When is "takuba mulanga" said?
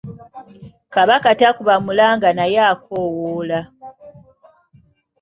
1.39-2.29